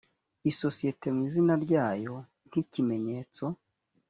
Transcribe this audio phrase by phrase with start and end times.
[0.49, 2.15] isosiyete mu izina ryayo
[2.47, 3.45] nk ikimenyetso